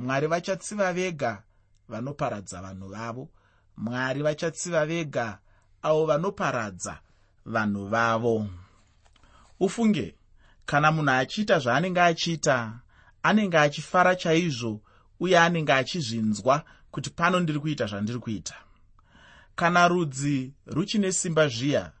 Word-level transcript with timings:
mwari 0.00 0.26
vachatsiva 0.26 0.92
vega 0.92 1.42
vanoparadza 1.88 2.62
vanhu 2.62 2.88
vavo. 2.88 3.28
Mwari 3.76 4.22
vachatsiva 4.22 4.86
vega 4.86 5.38
avo 5.82 6.06
vanoparadza 6.06 6.98
vanhu 7.46 7.86
vavo. 7.86 8.46
Ufunge 9.60 10.14
kana 10.66 10.92
munhu 10.92 11.10
achiita 11.10 11.58
zvaanenge 11.58 12.00
achiita 12.00 12.80
anenge 13.22 13.58
achifara 13.58 14.16
chaizvo 14.16 14.80
uye 15.20 15.38
anenge 15.38 15.72
achizvinzwa 15.72 16.64
kuti 16.90 17.10
pano 17.10 17.40
ndiri 17.40 17.60
kuita 17.60 17.86
zvandiri 17.86 18.18
kuita 18.18 18.54
kana 19.54 19.88
rudzi 19.88 20.52
ruchine 20.66 21.12
simba 21.12 21.48
zviya 21.48 21.92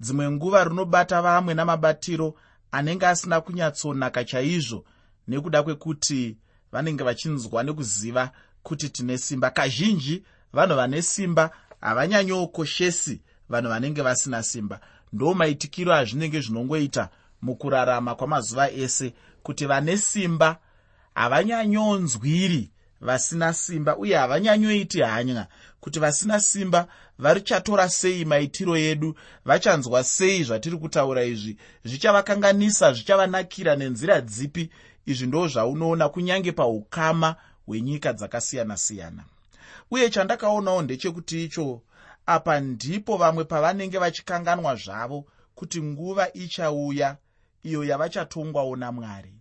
dzimwe 0.00 0.30
nguva 0.30 0.64
runobata 0.64 1.22
vamwe 1.22 1.54
namabatiro 1.54 2.34
anenge 2.72 3.06
asina 3.06 3.40
kunyatsonaka 3.40 4.24
chaizvo 4.24 4.84
nekuda 5.28 5.62
kwekuti 5.62 6.38
vanenge 6.72 7.04
vachinzwa 7.04 7.62
nekuziva 7.62 8.30
kuti 8.62 8.88
tine 8.88 9.18
simba. 9.18 9.50
Kazhinji 9.50 10.22
vanhu 10.52 10.76
vane 10.76 11.02
simba 11.02 11.50
havanyanyokoshesi 11.80 13.20
vanhu 13.48 13.68
vanenge 13.68 14.02
vasina 14.02 14.42
simba. 14.42 14.80
Ndo 15.12 15.34
maitikiro 15.34 15.94
azvinenge 15.94 16.40
zvinongoita 16.40 17.08
mukurarama 17.42 18.14
kwamazuva 18.14 18.70
ese 18.70 19.14
kuti 19.42 19.66
vane 19.66 19.96
simba 19.96 20.58
havanyanyonzwiri 21.14 22.70
vasina 23.00 23.52
simba 23.52 23.96
uye 23.96 24.16
havanyanyoiti 24.16 25.00
hanya. 25.00 25.46
Kuti 25.80 26.00
vasina 26.00 26.40
simba 26.40 26.88
varichatora 27.18 27.88
sei 27.88 28.24
maitiro 28.24 28.76
edu 28.76 29.14
vachanzwa 29.44 30.04
sei 30.04 30.44
zvatiri 30.44 30.76
kutaura 30.76 31.24
izvi 31.24 31.56
zvichavakanganisa 31.84 32.92
zvichavanakira 32.92 33.76
nenzira 33.76 34.20
dzipi 34.20 34.70
izvi 35.10 35.26
ndo 35.26 35.48
zvaunoona 35.48 36.08
kunyange 36.08 36.52
paukama 36.52 37.36
hwenyika 37.66 38.12
dzakasiyana-siyana. 38.12 39.24
Uye 39.90 40.10
chandakaonawo 40.10 40.82
ndechekuti 40.82 41.44
icho 41.44 41.82
apa 42.26 42.60
ndipo 42.60 43.16
vamwe 43.16 43.44
pavanenge 43.44 43.98
vachikanganwa 43.98 44.76
zvavo 44.76 45.24
kuti 45.54 45.82
nguva 45.82 46.32
ichauya 46.32 47.16
iyo 47.62 47.84
yavachatongwawo 47.84 48.76
namwari. 48.76 49.34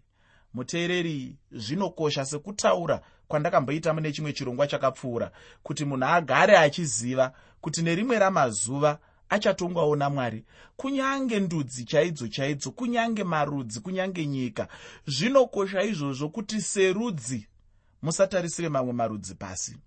Muteereri 0.54 1.36
zvinokosha 1.52 2.26
sekutaura 2.26 3.02
kwandakamboita 3.28 3.94
mune 3.94 4.12
chimwe 4.12 4.34
chirongwa 4.34 4.68
chakapfuura 4.68 5.32
kuti 5.64 5.86
munhu 5.86 6.06
agare 6.06 6.58
achiziva 6.58 7.34
kuti 7.62 7.82
nerimwe 7.82 8.20
ramazuva 8.20 9.00
achatongwawo 9.30 9.96
namwari 9.96 10.46
kunyange 10.78 11.40
ndudzi 11.40 11.86
chaidzo 11.86 12.28
chaidzo 12.28 12.72
kunyange 12.72 13.24
marudzi 13.24 13.80
kunyange 13.80 14.26
nyika 14.26 14.68
zvinokosha 15.08 15.84
izvozvo 15.84 16.30
kuti 16.30 16.62
serudzi 16.62 17.48
musatarisire 18.02 18.70
mamwe 18.70 18.94
marudzi 18.94 19.36
pasi. 19.36 19.78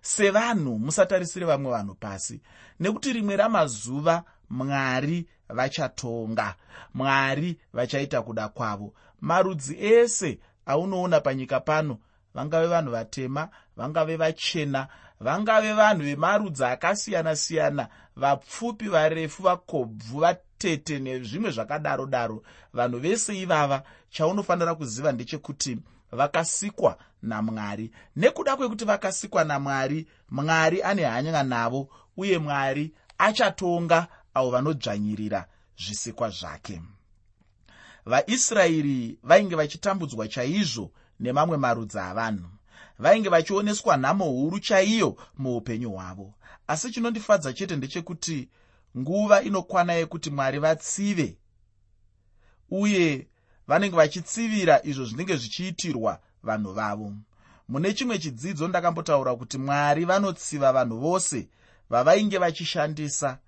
Sevanhu 0.00 0.78
musatarisire 0.78 1.46
vamwe 1.46 1.70
vanhu 1.72 1.94
pasi. 1.94 2.40
Nekuti 2.80 3.12
rimwe 3.12 3.36
ramazuva 3.36 4.24
mwari 4.50 5.26
vachatonga 5.48 6.54
mwari 6.94 7.60
vachaita 7.72 8.22
kuda 8.22 8.48
kwavo. 8.48 8.94
Marudzi 9.20 9.76
ese 9.84 10.38
aunoona 10.66 11.20
panyika 11.20 11.60
pano 11.60 11.98
vangave 12.34 12.66
vanhu 12.66 12.90
vatema 12.90 13.48
vangave 13.76 14.16
vachena 14.16 14.88
vangave 15.20 15.72
vanhu 15.72 16.02
vemarudzi 16.02 16.64
akasiyana-siyana 16.64 17.88
vapfupi 18.16 18.88
varefu 18.88 19.42
vakobvu 19.42 20.20
vatete 20.20 20.98
nezvimwe 20.98 21.50
zvakadaro 21.50 22.06
daro 22.06 22.42
vanhu 22.72 22.98
vese 22.98 23.40
ivava 23.40 23.82
chaunofanira 24.10 24.74
kuziva 24.74 25.12
ndechekuti 25.12 25.78
vakasikwa 26.12 26.98
namwari. 27.22 27.90
Nekuda 28.16 28.56
kwekuti 28.56 28.84
vakasikwa 28.84 29.44
namwari 29.44 30.06
mwari 30.30 30.82
ane 30.82 31.04
hanya 31.04 31.42
navo 31.42 31.88
uye 32.16 32.38
mwari 32.38 32.94
achatonga 33.18 34.06
avo 34.34 34.50
vanodzvanyirira 34.50 35.46
zvisikwa 35.78 36.30
zvake. 36.30 36.82
Vaisraeri 38.06 39.18
vainge 39.22 39.56
vachitambudzwa 39.56 40.28
chaizvo 40.28 40.90
nemamwe 41.20 41.56
marudzi 41.56 41.98
avanhu 41.98 42.48
vainge 42.98 43.28
vachioneswa 43.28 43.96
nhamo 43.96 44.24
huru 44.24 44.60
chaiyo 44.60 45.16
muupenyu 45.38 45.90
hwavo. 45.90 46.34
Asi 46.66 46.90
chinondifadza 46.90 47.52
chete 47.52 47.76
ndechekuti 47.76 48.48
nguva 48.98 49.42
inokwana 49.42 49.92
yekuti 49.92 50.30
mwari 50.30 50.58
vatsive 50.58 51.36
uye 52.70 53.26
vanenge 53.66 53.96
vachitsivira 53.96 54.80
izvo 54.84 55.04
zvinenge 55.04 55.36
zvichiitirwa 55.36 56.20
vanhu 56.42 56.72
vavo. 56.72 57.12
Mune 57.68 57.92
chimwe 57.94 58.18
chidzidzo 58.18 58.68
ndakambotaura 58.68 59.36
kuti 59.36 59.58
mwari 59.58 60.04
vanotsiva 60.04 60.72
vanhu 60.72 60.98
vose 60.98 61.48
vavainge 61.90 62.38
vachishandisa 62.38 63.38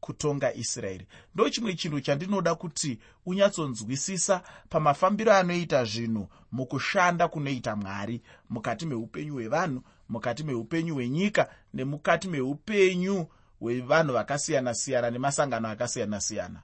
kutonga 0.00 0.54
israeri. 0.54 1.06
Ndo 1.34 1.48
chimwe 1.50 1.74
chinhu 1.74 2.00
chandinoda 2.00 2.54
kuti 2.54 2.98
unyatsonzwisisa 3.26 4.42
pamafambiro 4.68 5.32
anoita 5.32 5.84
zvinhu 5.84 6.28
mukushanda 6.52 7.28
kunoita 7.28 7.76
mwari 7.76 8.22
mukati 8.50 8.86
meupenyu 8.86 9.32
hwevanhu 9.32 9.82
mukati 10.08 10.44
meupenyu 10.44 10.94
hwenyika 10.94 11.48
nemukati 11.74 12.28
meupenyu 12.28 13.26
hwevanhu 13.60 14.12
vakasiyana-siyana 14.12 15.10
nemasangano 15.10 15.68
akasiyana-siyana. 15.68 16.62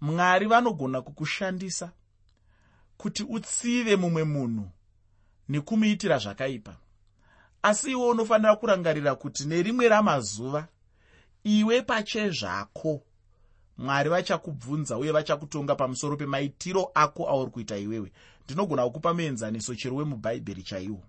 Mwari 0.00 0.46
vanogona 0.46 1.02
kukushandisa 1.02 1.90
kuti 2.96 3.22
utsive 3.22 3.96
mumwe 3.96 4.24
munhu 4.24 4.70
nekumuitira 5.48 6.18
zvakaipa. 6.18 6.76
Asi 7.62 7.90
iwe 7.90 8.06
unofanira 8.06 8.56
kurangarira 8.56 9.14
kuti 9.14 9.44
nerimwe 9.44 9.88
ramazuva 9.88 10.68
iwe 11.48 11.82
pachezvako 11.82 13.02
mwari 13.78 14.10
vachakubvunza 14.10 14.98
uye 14.98 15.12
vachakutonga 15.12 15.74
pamusoro 15.74 16.16
pemaitiro 16.16 16.90
ako 16.94 17.28
auri 17.28 17.50
kuita 17.50 17.76
iwewe. 17.78 18.12
Ndinogona 18.44 18.84
kukupa 18.84 19.14
muenzaniso 19.14 19.74
chero 19.74 19.96
wemubhaibheri 19.96 20.62
chaiwo. 20.62 21.02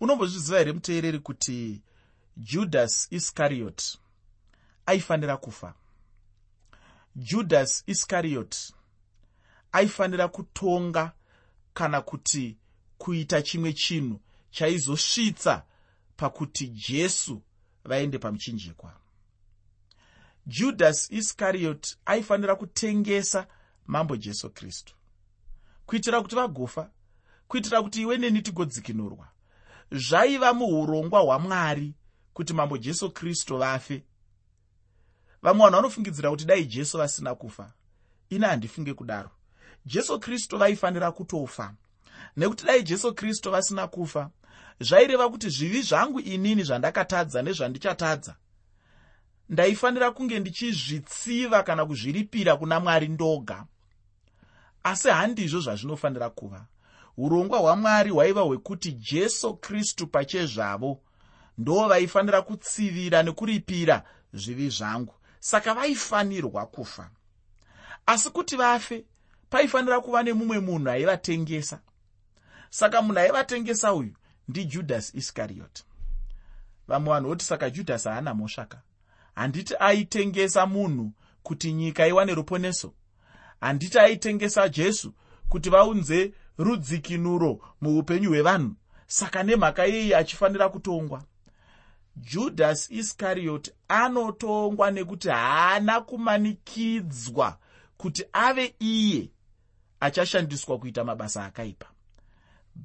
Unombozviziva 0.00 0.58
here 0.58 0.72
muteereri 0.72 1.18
kuti 1.18 1.82
judas 2.36 3.08
iscariot 3.10 3.98
aifanira 4.86 5.36
kufa? 5.36 5.74
Judas 7.16 7.82
iscariot 7.86 8.56
aifanira 9.72 10.28
kutonga 10.28 11.12
kana 11.74 12.00
kuti 12.00 12.56
kuita 12.98 13.42
chimwe 13.42 13.72
chinhu 13.72 14.20
chaizosvitsa 14.50 15.64
pakuti 16.16 16.68
jesu 16.68 17.42
vaende 17.84 18.18
pamuchinjikwa 18.18 19.01
judas 20.46 21.10
iscariot 21.10 21.96
aifanira 22.06 22.56
kutengesa 22.56 23.46
mambo 23.86 24.16
jesu 24.16 24.50
kristu. 24.50 24.94
Kuitira 25.86 26.22
kuti 26.22 26.34
vagofa 26.34 26.90
kuitira 27.48 27.82
kuti 27.82 28.02
iwe 28.02 28.18
neni 28.18 28.42
tigodzikinurwa 28.42 29.28
zvaiva 29.92 30.54
muurongwa 30.54 31.20
hwamwari 31.20 31.94
kuti 32.32 32.52
mambo 32.52 32.78
jesu 32.78 33.10
kristu 33.10 33.58
vafe. 33.58 34.04
Vamwe 35.42 35.64
vanhu 35.64 35.76
vanofungidzira 35.76 36.30
kuti 36.30 36.44
dai 36.44 36.64
jesu 36.64 36.98
vasina 36.98 37.34
kufa 37.34 37.72
ine 38.30 38.46
handifunge 38.46 38.94
kudaro. 38.94 39.30
Jesu 39.86 40.20
kristu 40.20 40.58
vaifanira 40.58 41.12
kutofa. 41.12 41.74
Nekuti 42.36 42.66
dai 42.66 42.82
jesu 42.82 43.14
kristu 43.14 43.50
vasina 43.50 43.88
kufa 43.88 44.30
zvaireva 44.80 45.28
kuti 45.30 45.48
zvivi 45.48 45.82
zvangu 45.82 46.20
inini 46.20 46.62
zvandakatadza 46.62 47.42
nezvandichatadza 47.42 48.36
ndaifanira 49.52 50.10
kunge 50.10 50.40
ndichizvitsiva 50.40 51.62
kana 51.62 51.86
kuzviripira 51.86 52.56
kuna 52.56 52.80
mwari 52.80 53.08
ndoga. 53.08 53.64
Asi 54.82 55.08
handizvo 55.08 55.60
zvazvinofanira 55.60 56.30
kuva. 56.30 56.66
Urongwa 57.16 57.58
hwamwari 57.58 58.10
hwaiva 58.10 58.40
hwekuti 58.40 58.92
jesu 58.92 59.54
kristu 59.54 60.06
pachezvavo 60.06 61.00
ndo 61.58 61.88
vaifanira 61.88 62.42
kutsivira 62.42 63.22
nekuripira 63.22 64.04
zvivi 64.32 64.68
zvangu. 64.68 65.14
Saka 65.40 65.74
vaifanirwa 65.74 66.66
kufa. 66.66 67.10
Asi 68.06 68.30
kuti 68.30 68.56
vafe 68.56 69.04
paifanira 69.50 70.00
kuva 70.00 70.22
nemumwe 70.22 70.60
munhu 70.60 70.90
aivatengesa. 70.90 71.80
Saka 72.70 73.02
munhu 73.02 73.18
aivatengesa 73.18 73.94
uyu 73.94 74.14
ndijudhasi 74.48 75.16
iscariot 75.16 75.84
vamwe 76.88 77.14
vanhu 77.14 77.28
voti 77.28 77.44
saka 77.44 77.70
judhasi 77.70 78.08
haana 78.08 78.34
mhoshaka 78.34 78.82
handiti 79.34 79.74
aitengesa 79.80 80.66
munhu 80.66 81.12
kuti 81.42 81.72
nyika 81.72 82.06
iwane 82.06 82.34
ruponeso? 82.34 82.94
Handiti 83.60 83.98
aitengesa 83.98 84.68
jesu 84.68 85.14
kuti 85.48 85.70
vaunze 85.70 86.34
rudzikinuro 86.58 87.60
muupenyu 87.80 88.28
hwevanhu? 88.30 88.74
Saka 89.06 89.42
nemhaka 89.42 89.84
yei 89.84 90.14
achifanira 90.14 90.68
kutongwa. 90.68 91.24
Judhasi 92.16 92.94
iscariot 92.94 93.72
anotongwa 93.88 94.90
nekuti 94.90 95.28
haana 95.28 96.00
kumanikidzwa 96.00 97.58
kuti 97.96 98.24
ave 98.32 98.74
iye 98.78 99.30
achashandiswa 100.00 100.78
kuita 100.78 101.04
mabasa 101.04 101.44
akaipa. 101.44 101.86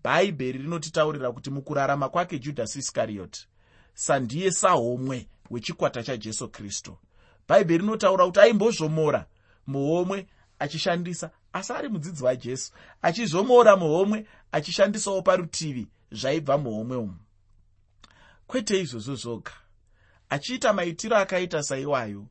Bhaibheri 0.03 0.59
rinotitaurira 0.59 1.31
kuti 1.31 1.49
mukurarama 1.49 2.09
kwake 2.09 2.39
judhasi 2.39 2.79
iskarioti 2.79 3.47
sandiye 3.93 4.51
sahomwe 4.51 5.27
wechikwata 5.49 6.03
chajesu 6.03 6.49
kristu. 6.49 6.97
Bhaibheri 7.47 7.77
rinotaura 7.77 8.25
kuti 8.25 8.39
aimbozvomora 8.39 9.25
muhomwe 9.67 10.27
achishandisa 10.59 11.31
asi 11.53 11.73
ari 11.73 11.89
mudzidzi 11.89 12.23
wajesu. 12.23 12.71
Achizvomora 13.01 13.75
muhomwe 13.75 14.25
achishandisawo 14.51 15.21
parutivi 15.21 15.87
zvaibva 16.11 16.57
muhomwe 16.57 16.97
umu. 16.97 17.17
Kwete 18.47 18.81
izvozvo 18.81 19.15
zvoga. 19.15 19.51
Achiita 20.29 20.73
maitiro 20.73 21.17
akaita 21.17 21.63
saiwayo. 21.63 22.27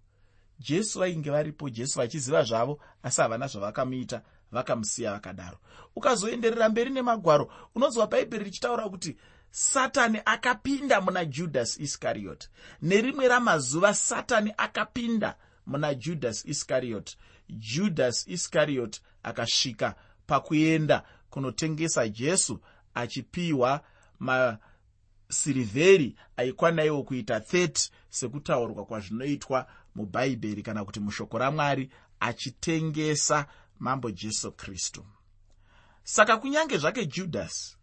Jesu 0.59 0.99
vainge 0.99 1.31
varipo 1.31 1.71
jesu 1.71 1.99
vachiziva 1.99 2.43
zvavo 2.43 2.81
asi 3.03 3.21
havana 3.21 3.47
zvavakamuita 3.47 4.23
vakamusiya 4.53 5.13
vakadaro. 5.13 5.59
Ukazoenderera 5.97 6.69
mberi 6.69 6.91
nemagwaro 6.91 7.53
unonzwa 7.75 8.07
bhaibheri 8.07 8.45
richitaura 8.45 8.89
kuti 8.89 9.17
satani 9.51 10.21
akapinda 10.25 11.01
muna 11.01 11.25
judhasi 11.25 11.83
iskariot 11.83 12.49
nerimwe 12.83 13.29
ramazuva 13.29 13.95
satani 13.95 14.55
akapinda 14.57 15.37
muna 15.67 15.95
judhasi 15.95 16.51
iskariot 16.51 17.17
judhasi 17.49 18.31
iskariot 18.33 19.01
akasvika 19.23 19.95
pakuenda 20.27 21.03
kunotengesa 21.31 22.09
jesu 22.09 22.61
achipiwa 22.95 23.81
masirivheri 24.19 26.17
aikwanaiwo 26.37 27.03
kuita 27.03 27.39
30 27.39 27.91
sekutaurwa 28.11 28.85
kwazvinoitwa 28.87 29.67
mubhaibheri 29.95 30.63
kana 30.63 30.85
kuti 30.85 31.01
mushoko 31.01 31.39
ramwari 31.39 31.91
achitengesa 32.21 33.47
mambo 33.79 34.11
jesu 34.11 34.53
kristu. 34.53 35.07
Saka 36.05 36.37
kunyange 36.37 36.79
zvake 36.79 37.07
judhasi 37.07 37.77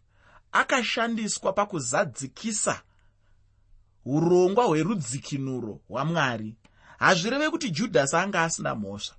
akashandiswa 0.54 1.52
pakuzadzikisa 1.52 2.82
urongwa 4.04 4.64
hwerudzikinuro 4.64 5.80
hwamwari. 5.88 6.54
Hazvireve 6.98 7.50
kuti 7.50 7.70
judhasi 7.70 8.16
anga 8.16 8.42
asina 8.42 8.74
mhosva. 8.74 9.14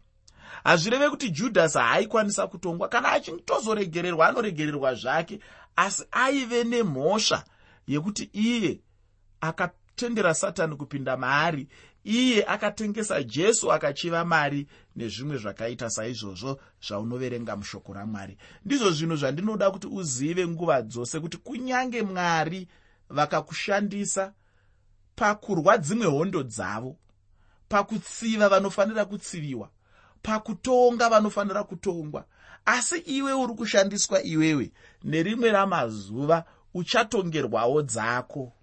Hazvireve 0.64 1.10
kuti 1.10 1.30
judhasi 1.30 1.78
haaikwanisa 1.78 2.48
kutongwa. 2.48 2.90
Kana 2.90 3.12
achitozoregererwa 3.12 4.28
anoregererwa 4.28 4.96
zvake 4.96 5.40
asi 5.76 6.06
aive 6.12 6.64
nemhosva 6.64 7.44
yekuti 7.88 8.30
iye 8.34 8.80
akatendera 9.42 10.34
satani 10.34 10.76
kupinda 10.76 11.18
maari 11.18 11.68
iye 12.06 12.46
akatengesa 12.46 13.24
jesu 13.24 13.72
akachiva 13.72 14.26
mari 14.26 14.68
nezvimwe 14.96 15.38
zvakaita 15.38 15.90
saizvozvo 15.90 16.60
zvaunoverenga 16.88 17.56
mushoko 17.56 17.94
ramwari. 17.94 18.38
Ndizvo 18.66 18.92
zvinhu 18.92 19.16
zvandinoda 19.16 19.72
kuti 19.72 19.88
uzive 19.88 20.48
nguva 20.48 20.82
dzose 20.82 21.20
kuti 21.20 21.38
kunyange 21.38 22.02
mwari 22.02 22.68
vakakushandisa 23.10 24.34
pakurwa 25.16 25.78
dzimwe 25.78 26.06
hondo 26.06 26.44
dzavo 26.44 26.98
pakutsiva 27.70 28.50
vanofanira 28.50 29.06
kutsiviwa 29.06 29.70
pakutonga 30.22 31.10
vanofanira 31.10 31.64
kutongwa 31.64 32.26
asi 32.66 32.98
iwe 32.98 33.34
uri 33.34 33.54
kushandiswa 33.54 34.24
iwewe 34.24 34.72
nerimwe 35.04 35.52
ramazuva 35.52 36.46
uchatongerwawo 36.74 37.82
dzako. 37.82 38.54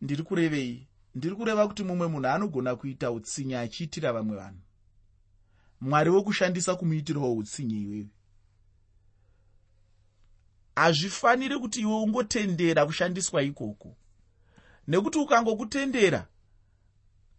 Ndiri 0.00 0.22
kurevei 0.22 0.89
ndiri 1.14 1.34
kureva 1.36 1.68
kuti 1.68 1.82
mumwe 1.84 2.06
munhu 2.08 2.28
anogona 2.28 2.76
kuita 2.76 3.10
utsinye 3.10 3.58
achiitira 3.58 4.12
vamwe 4.12 4.36
vanhu. 4.36 4.60
Mwari 5.80 6.10
wokushandisa 6.10 6.74
kumuitirawo 6.76 7.36
utsinye 7.36 7.76
iwewe. 7.80 8.08
Hazvifaniri 10.76 11.58
kuti 11.58 11.80
iwe 11.80 11.94
ungotendera 11.94 12.86
kushandiswa 12.86 13.42
ikoko. 13.42 13.96
Nekuti 14.88 15.18
ukangokutendera 15.18 16.26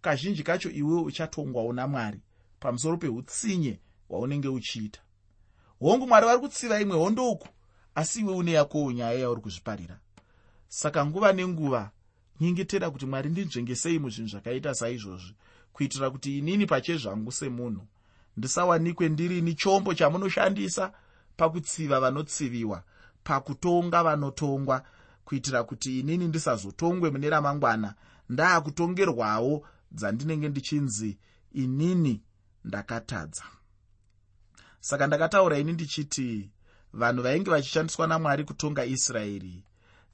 kazhinji 0.02 0.44
kacho 0.44 0.70
iwewe 0.70 1.02
uchatongwawo 1.02 1.74
namwari 1.74 2.20
pamusoro 2.60 2.98
peutsinye 2.98 3.80
hwaunenge 4.08 4.48
uchiita. 4.48 5.02
Hongu 5.80 6.08
mwari 6.08 6.26
vari 6.26 6.40
kutsiva 6.40 6.82
imwe 6.82 6.98
hondouku 6.98 7.48
asi 7.96 8.20
iwe 8.20 8.34
une 8.34 8.52
yakowo 8.52 8.92
nyaya 8.92 9.20
yauri 9.20 9.42
kuzviparira. 9.42 10.00
Saka 10.68 11.06
nguva 11.06 11.34
nenguva 11.34 11.92
nyengetera 12.42 12.92
kuti 12.92 13.06
mwari 13.06 13.30
ndinzvengesei 13.30 14.00
muzvinhu 14.00 14.30
zvakaita 14.30 14.76
saizvozvi 14.76 15.34
kuitira 15.74 16.10
kuti 16.10 16.38
inini 16.38 16.66
pachezvangu 16.66 17.32
semunhu 17.32 17.84
ndisawanikwe 18.38 19.10
ndirini 19.10 19.54
chombo 19.54 19.94
chamunoshandisa 19.94 20.94
pakutsiva 21.38 22.00
vanotsiviwa 22.00 22.84
pakutonga 23.24 24.04
vanotongwa 24.04 24.84
kuitira 25.26 25.64
kuti 25.64 26.00
inini 26.00 26.28
ndisazotongwe 26.28 27.10
mune 27.12 27.30
ramangwana 27.30 27.94
ndaakutongerwawo 28.30 29.68
dzandinenge 29.92 30.50
ndichinzi 30.50 31.18
inini 31.52 32.22
ndakatadza. 32.66 33.44
Saka 34.80 35.08
ndakataura 35.08 35.60
ini 35.60 35.74
ndichiti 35.74 36.50
vanhu 36.94 37.22
vainge 37.24 37.52
vachishandiswa 37.52 38.08
namwari 38.08 38.44
kutonga 38.44 38.86
israeri 38.86 39.64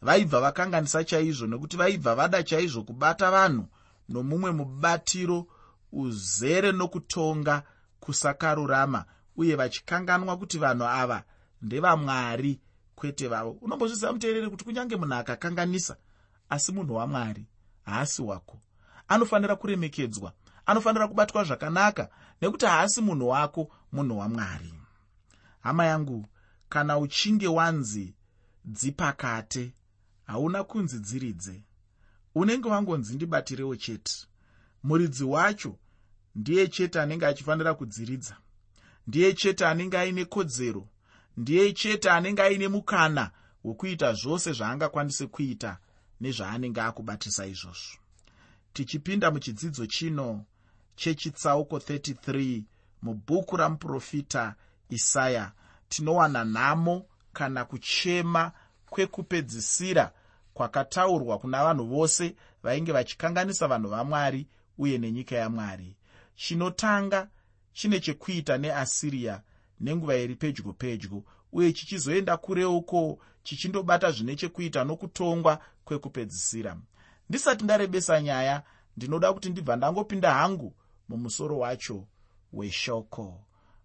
vaibva 0.02 0.42
vakanganisa 0.42 1.04
chaizvo 1.04 1.48
nekuti 1.48 1.78
vaibva 1.78 2.16
vada 2.16 2.44
chaizvo 2.44 2.84
kubata 2.84 3.32
vanhu 3.32 3.66
nomumwe 4.10 4.52
mubatiro 4.52 5.48
uzere 5.92 6.72
nokutonga 6.72 7.64
kusakarurama 8.00 9.06
uye 9.38 9.56
vachikanganwa 9.56 10.38
kuti 10.38 10.58
vanhu 10.58 10.86
ava 10.86 11.24
ndevamwari 11.62 12.60
kwete 12.96 13.28
vavo. 13.28 13.52
Unombozviziva 13.62 14.14
muteereri 14.14 14.50
kuti 14.50 14.64
kunyange 14.64 14.96
munhu 14.96 15.14
akakanganisa 15.14 15.98
asi 16.50 16.72
munhu 16.72 16.96
wamwari 16.96 17.46
haasi 17.86 18.22
wako. 18.22 18.58
Anofanira 19.08 19.56
kuremekedzwa 19.56 20.34
anofanira 20.66 21.08
kubatwa 21.08 21.44
zvakanaka 21.44 22.10
nekuti 22.42 22.66
haasi 22.66 23.02
munhu 23.02 23.28
wako 23.28 23.70
munhu 23.92 24.18
wamwari. 24.18 24.74
Hama 25.60 25.86
yangu 25.86 26.26
kana 26.70 26.98
uchinge 26.98 27.48
wanzi 27.48 28.14
dzipakate 28.66 29.74
hauna 30.28 30.64
kunzi 30.64 31.00
dziridze. 31.00 31.64
Unenge 32.36 32.70
wangonzi 32.70 33.16
ndibatirewo 33.16 33.76
chete. 33.76 34.14
Muridzi 34.84 35.24
wacho 35.24 35.78
ndiye 36.36 36.68
chete 36.68 37.02
anenge 37.02 37.26
achifanira 37.26 37.74
kudziridza. 37.74 38.38
Ndiye 39.08 39.34
chete 39.34 39.66
anenge 39.66 39.98
aine 39.98 40.26
kodzero. 40.26 40.88
Ndiye 41.38 41.74
chete 41.74 42.10
anenge 42.10 42.42
aine 42.42 42.68
mukana 42.68 43.32
wekuita 43.64 44.14
zvose 44.14 44.54
zvaangakwanise 44.54 45.28
kuita 45.28 45.78
nezvaanenge 46.22 46.82
akubatisa 46.82 47.46
izvozvo. 47.46 47.98
Tichipinda 48.74 49.32
muchidzidzo 49.32 49.86
chino 49.86 50.46
chechitsauko 50.96 51.78
33 51.78 52.64
mubhuku 53.02 53.58
ramuprofita 53.58 54.56
isaya. 54.90 55.52
Tinowana 55.90 56.46
nhamo 56.46 57.06
kana 57.34 57.66
kuchema 57.66 58.52
kwekupedzisira 58.90 60.14
kwakataurwa 60.58 61.38
kuna 61.38 61.64
vanhu 61.64 61.86
vose 61.86 62.36
vainge 62.64 62.92
vachikanganisa 62.92 63.68
vanhu 63.68 63.90
vamwari 63.90 64.48
uye 64.78 64.98
nenyika 64.98 65.36
yamwari. 65.36 65.96
Chinotanga 66.36 67.30
chine 67.74 68.00
chekuita 68.00 68.58
neasiriya 68.58 69.42
nenguva 69.80 70.16
iri 70.16 70.36
pedyo 70.36 70.74
pedyo 70.74 71.24
uye 71.52 71.74
chichizoenda 71.74 72.38
kureuko 72.38 73.20
chichindobata 73.44 74.12
zvine 74.12 74.36
chekuita 74.36 74.84
nokutongwa 74.84 75.60
kwekupedzisira. 75.86 76.78
Ndisati 77.30 77.64
ndarebesa 77.64 78.22
nyaya 78.22 78.64
ndinoda 78.98 79.34
kuti 79.34 79.50
ndibva 79.50 79.76
ndangopinda 79.76 80.34
hangu 80.34 80.76
mumusoro 81.10 81.58
wacho 81.60 82.08
weshoko. 82.54 83.44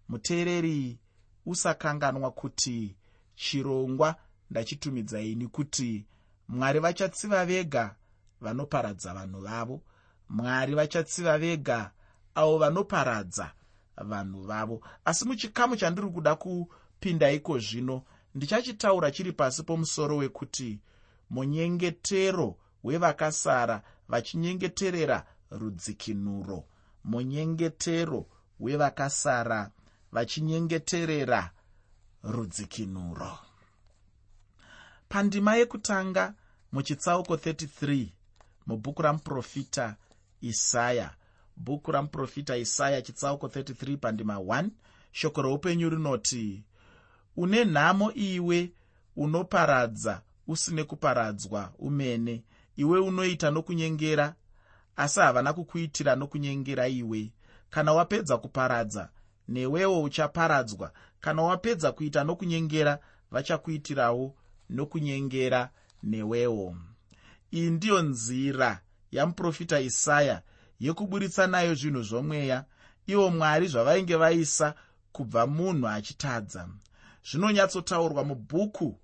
Muteereri 0.09 0.99
usakanganwa 1.45 2.31
kuti 2.31 2.95
chirongwa 3.35 4.15
ndachitumidzaini 4.49 5.47
kuti 5.47 6.05
mwari 6.47 6.79
vachatsiva 6.79 7.45
vega 7.45 7.95
vanoparadza 8.41 9.13
vanhu 9.13 9.39
vavo. 9.41 9.81
Mwari 10.29 10.75
vachatsiva 10.75 11.37
vega 11.37 11.91
avo 12.35 12.57
vanoparadza 12.57 13.51
vanhu 13.97 14.43
vavo. 14.43 14.81
Asi 15.05 15.25
muchikamu 15.25 15.75
chandiri 15.75 16.09
kuda 16.09 16.35
kupinda 16.35 17.31
iko 17.31 17.59
zvino 17.59 18.03
ndichachitaura 18.35 19.11
chiri 19.11 19.31
pasi 19.31 19.63
pomusoro 19.63 20.17
wekuti 20.17 20.79
munyengetero 21.29 22.57
wevakasara 22.83 23.81
vachinyengeterera 24.07 25.25
rudzikinuro. 25.51 26.63
Munyengetero 27.03 28.25
wevakasara 28.59 29.71
vachinyengeterera 30.11 31.51
rudzikinuro 32.23 33.42
pandima 35.09 35.55
yekutanga 35.55 36.33
muchitsauko 36.71 37.35
33 37.35 38.07
mubhuku 38.65 39.01
ramuprofita 39.01 39.95
isaya. 40.41 41.15
Bhuku 41.57 41.91
ramuprofita 41.91 42.57
isaya 42.57 43.01
chitsauko 43.01 43.47
33 43.47 43.97
pandima 43.97 44.35
1 44.35 44.69
shoko 45.11 45.41
roupenyu 45.41 45.89
rinoti 45.89 46.63
une 47.37 47.65
nhamo 47.65 48.11
iwe 48.11 48.71
unoparadza 49.15 50.21
usine 50.47 50.83
kuparadzwa 50.83 51.73
umene. 51.79 52.43
Iwe 52.75 52.99
unoita 52.99 53.51
nokunyengera 53.51 54.35
asi 54.95 55.19
havana 55.19 55.53
kukuitira 55.53 56.15
nokunyengera 56.15 56.87
iwe. 56.87 57.31
Kana 57.69 57.93
wapedza 57.93 58.37
kuparadza 58.37 59.09
newewo 59.47 60.03
uchaparadzwa. 60.03 60.91
Kana 61.19 61.41
wapedza 61.41 61.91
kuita 61.91 62.23
nokunyengera 62.23 62.99
vachakuitirawo 63.31 64.35
nokunyengera 64.73 65.69
newewo. 66.03 66.75
Iyi 67.51 67.69
ndiyo 67.69 68.01
nzira 68.01 68.81
yamuprofita 69.11 69.79
isaya 69.79 70.41
yekuburitsa 70.79 71.47
nayo 71.47 71.75
zvinhu 71.75 72.01
zvomweya 72.03 72.65
ivo 73.07 73.29
mwari 73.29 73.67
zvavainge 73.67 74.15
vaisa 74.15 74.75
kubva 75.11 75.47
munhu 75.47 75.87
achitadza. 75.87 76.69
Zvinonyatsotaurwa 77.27 78.23
mubhuku 78.23 78.99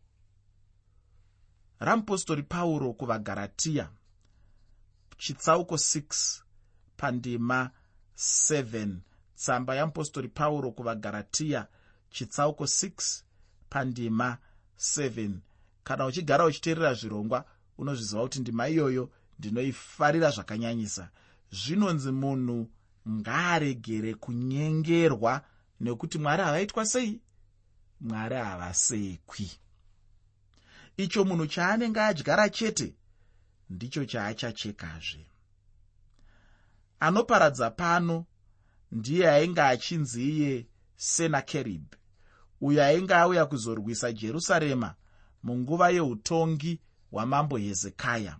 ramupostori 1.79 2.43
pauro 2.43 2.93
kuvagaratiya 2.93 3.89
chitsauko 5.17 5.75
6 5.75 6.41
pandima 6.97 7.71
7 8.17 8.95
tsamba 9.35 9.75
yamupostori 9.75 10.27
pauro 10.27 10.71
kuvagaratiya 10.71 11.67
chitsauko 12.09 12.63
6 12.63 13.23
pandima 13.69 14.37
7 14.77 15.48
kana 15.89 16.05
uchigara 16.05 16.45
uchiteerera 16.45 16.93
zvirongwa 16.93 17.45
unozviziva 17.77 18.21
kuti 18.21 18.39
ndima 18.39 18.69
iyoyo 18.69 19.11
ndinoifarira 19.39 20.29
zvakanyanyisa. 20.31 21.09
Zvinonzi 21.51 22.11
munhu 22.11 22.69
ngaaregere 23.09 24.13
kunyengerwa 24.13 25.41
nekuti 25.79 26.17
mwari 26.17 26.43
havaitwa 26.43 26.85
sei? 26.85 27.21
Mwari 28.01 28.35
havasekwi 28.35 29.51
icho 30.97 31.25
munhu 31.25 31.47
chaanenge 31.47 31.99
adyara 32.01 32.49
chete 32.49 32.95
ndicho 33.69 34.05
chaachachekazve. 34.05 35.25
Anoparadza 36.99 37.69
pano 37.71 38.25
ndiye 38.91 39.29
ainge 39.29 39.61
achinzi 39.61 40.29
iye 40.29 40.67
senakerib 40.95 41.85
uyo 42.61 42.83
ainge 42.83 43.13
auya 43.13 43.45
kuzorwisa 43.45 44.11
jerusarema 44.13 44.95
munguva 45.43 45.89
yeutongi 45.89 46.79
hwamambo 47.11 47.57
hezekaya 47.57 48.37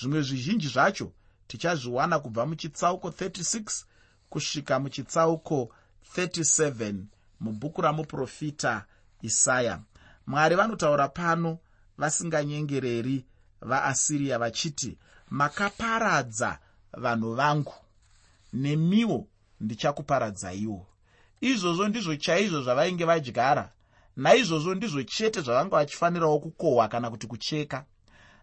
zvimwe 0.00 0.22
zvizhinji 0.22 0.68
zvacho 0.68 1.12
tichazviwana 1.46 2.18
kubva 2.18 2.46
muchitsauko 2.46 3.08
36 3.08 3.84
kusvika 4.30 4.78
muchitsauko 4.78 5.74
37 6.16 6.94
mubhuku 7.40 7.82
ramuprofita 7.82 8.84
isaya. 9.22 9.80
Mwari 10.26 10.56
vanotaura 10.56 11.08
pano 11.08 11.58
vasinganyengereri 11.98 13.24
vaasiriya 13.60 14.38
vachiti 14.38 14.98
makaparadza 15.30 16.58
vanhu 16.92 17.34
vangu 17.34 17.74
nemiwo 18.52 19.28
ndichakuparadzaiwo 19.60 20.86
izvozvo 21.40 21.88
ndizvo 21.88 22.16
chaizvo 22.16 22.62
zvavainge 22.62 23.04
vadyara 23.04 23.72
naizvozvo 24.16 24.74
ndizvo 24.74 25.02
chete 25.02 25.40
zvavanga 25.40 25.76
vachifanirawo 25.76 26.38
kukohwa 26.38 26.88
kana 26.88 27.10
kuti 27.10 27.26
kucheka. 27.26 27.84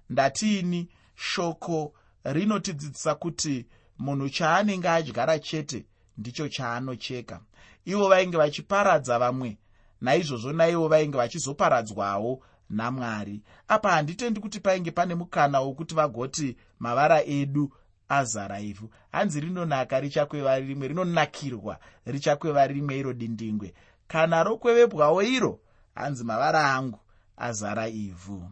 Ndatiini 0.10 0.90
shoko 1.16 1.94
rinotidzidzisa 2.24 3.16
kuti 3.16 3.66
munhu 4.00 4.30
chaanenge 4.30 4.90
adyara 4.90 5.40
chete 5.40 5.86
ndicho 6.18 6.50
chaanocheka. 6.50 7.42
Ivo 7.86 8.10
vainge 8.10 8.38
vachiparadza 8.38 9.20
vamwe 9.20 9.58
naizvozvo 10.02 10.52
naivo 10.54 10.88
vainge 10.88 11.18
vachizoparadzwawo 11.18 12.44
namwari. 12.70 13.42
Apa 13.68 13.92
handitendi 13.92 14.40
kuti 14.40 14.60
painge 14.60 14.92
pane 14.92 15.16
mukana 15.16 15.60
wokuti 15.60 15.96
vagoti 15.96 16.58
mavara 16.80 17.24
edu 17.24 17.72
azara 18.10 18.60
ivhu. 18.60 18.90
Hanzi 19.12 19.40
rinonaka 19.40 20.00
richakweva 20.00 20.60
rimwe 20.60 20.88
rinonakirwa 20.88 21.80
richakweva 22.06 22.68
rimwe 22.68 23.00
iro 23.00 23.14
dindingwe 23.14 23.74
kana 24.10 24.44
rokwevebwawo 24.44 25.24
iro 25.24 25.60
hanzi 25.96 26.24
mavara 26.24 26.74
angu 26.74 27.00
azara 27.38 27.88
ivhu. 27.88 28.52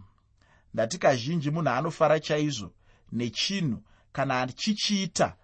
Ndati 0.73 0.97
kazhinji 0.97 1.51
munhu 1.51 1.69
anofara 1.69 2.19
chaizvo 2.19 2.71
nechinhu 3.11 3.83
kana 4.11 4.41
achichiita 4.41 5.35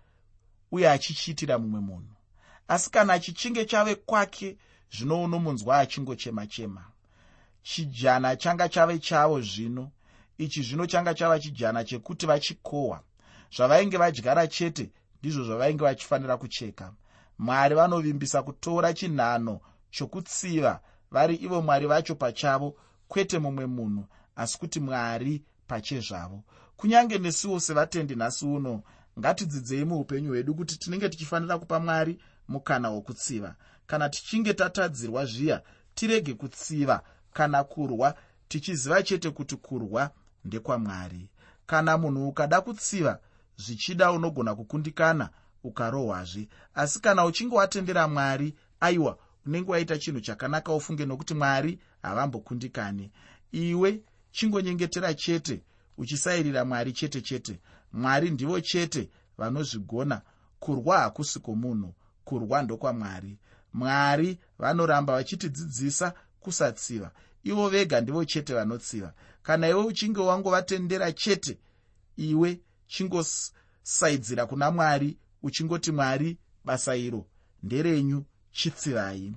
uye 0.72 0.89
achichiitira 0.89 1.58
mumwe 1.60 1.79
munhu. 1.79 2.15
Asi 2.67 2.91
kana 2.91 3.20
chichinge 3.20 3.65
chave 3.65 3.96
kwake 3.96 4.58
zvino 4.91 5.24
unomunzwa 5.24 5.79
achingochema-chema 5.79 6.86
chijana 7.63 8.36
changa 8.36 8.70
chave 8.70 9.00
chavo 9.00 9.41
zvino 9.41 9.91
ichi 10.38 10.62
zvino 10.62 10.86
changa 10.86 11.13
chava 11.13 11.39
chijana 11.39 11.84
chekuti 11.84 12.25
vachikohwa. 12.25 13.01
Zvavainge 13.55 13.98
vadyara 13.98 14.48
chete 14.48 14.91
ndizvo 15.20 15.43
zvavainge 15.43 15.84
vachifanira 15.84 16.38
kucheka. 16.38 16.93
Mwari 17.39 17.75
vanovimbisa 17.75 18.43
kutora 18.43 18.93
chinhano 18.93 19.60
chokutsiva 19.93 20.79
vari 21.12 21.35
ivo 21.35 21.62
mwari 21.62 21.85
vacho 21.88 22.15
pachavo 22.15 22.75
kwete 23.07 23.39
mumwe 23.39 23.65
munhu 23.65 24.05
asi 24.35 24.57
kuti 24.59 24.79
mwari 24.79 25.43
pachezvavo 25.67 26.43
kunyange 26.77 27.17
nesuwo 27.17 27.59
sevatendi 27.59 28.15
nhasi 28.15 28.45
uno 28.45 28.83
ngatidzidzei 29.19 29.85
muupenyu 29.85 30.29
hwedu 30.29 30.55
kuti 30.55 30.77
tinenge 30.79 31.09
tichifanira 31.09 31.57
kupa 31.57 31.79
mwari 31.79 32.19
mukana 32.47 32.89
wokutsiva. 32.89 33.55
Kana 33.88 34.09
tichinge 34.09 34.53
tatadzirwa 34.53 35.25
zviya 35.25 35.62
tirege 35.95 36.33
kutsiva 36.33 37.01
kana 37.33 37.63
kurwa 37.63 38.15
tichiziva 38.47 39.03
chete 39.03 39.29
kuti 39.29 39.55
kurwa 39.55 40.12
ndekwamwari 40.45 41.29
kana 41.65 41.97
munhu 41.97 42.27
ukada 42.27 42.62
kutsiva 42.62 43.19
zvichida 43.57 44.12
unogona 44.12 44.55
kukundikana 44.55 45.29
ukarohwazve. 45.63 46.47
Asi 46.73 47.00
kana 47.00 47.25
uchinge 47.25 47.55
watendera 47.55 48.07
mwari 48.07 48.55
aiwa 48.79 49.17
unenge 49.45 49.71
waita 49.71 49.97
chinhu 49.97 50.21
chakanaka 50.21 50.73
ufunge 50.73 51.05
nokuti 51.05 51.33
mwari 51.33 51.79
havambokundikani. 52.01 53.12
Iwe 53.51 54.01
chingonyengetera 54.31 55.13
chete 55.13 55.62
uchisayirira 55.97 56.65
mwari 56.65 56.91
chete 56.93 57.21
chete. 57.21 57.59
Mwari 57.93 58.29
ndivo 58.29 58.62
chete 58.62 59.09
vanozvigona. 59.38 60.21
Kurwa 60.59 61.00
hakusi 61.00 61.39
kwomunhu 61.39 61.93
kurwa 62.23 62.62
ndokwamwari. 62.63 63.38
Mwari 63.73 64.39
vanoramba 64.59 65.13
vachitidzidzisa 65.13 66.13
kusatsiva. 66.39 67.12
Ivo 67.43 67.69
vega 67.69 68.01
ndivo 68.01 68.25
chete 68.25 68.53
vanotsiva. 68.53 69.13
Kana 69.43 69.69
iwe 69.69 69.83
uchinge 69.83 70.19
wangovatendera 70.19 71.12
chete 71.12 71.57
iwe 72.17 72.59
chingosaidzira 72.88 74.45
kuna 74.45 74.71
mwari 74.71 75.17
uchingoti 75.43 75.91
mwari 75.91 76.38
basa 76.65 76.95
iro 76.95 77.25
nderenyu 77.63 78.25
chitsivai 78.53 79.33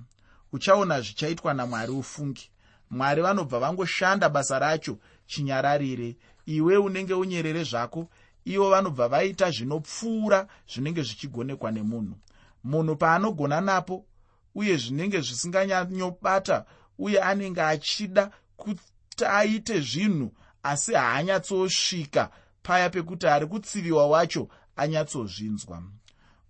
uchaona 0.51 1.01
zvichaitwa 1.01 1.53
namwari 1.53 1.91
ufungi. 1.91 2.51
Mwari 2.89 3.21
vanobva 3.21 3.59
vangoshanda 3.59 4.29
basa 4.29 4.59
racho 4.59 4.97
chinyararire. 5.25 6.15
Iwe 6.45 6.77
unenge 6.77 7.13
unyerere 7.13 7.63
zvako 7.63 8.09
ivo 8.45 8.69
vanobva 8.69 9.07
vaita 9.07 9.51
zvinopfuura 9.51 10.47
zvinenge 10.71 11.01
zvichigonekwa 11.01 11.71
nemunhu. 11.71 12.15
Munhu 12.63 12.95
paanogona 12.95 13.61
napo 13.61 14.05
uye 14.55 14.77
zvinenge 14.77 15.21
zvisinganyanyobata 15.21 16.65
uye 16.97 17.21
anenge 17.21 17.61
achida 17.61 18.31
kuti 18.57 19.25
aite 19.25 19.79
zvinhu 19.81 20.31
asi 20.63 20.93
haanyatsosvika 20.93 22.29
paya 22.63 22.89
pekuti 22.89 23.27
ari 23.27 23.45
kutsiviwa 23.47 24.07
wacho 24.07 24.49
anyatsozvinzwa 24.75 25.83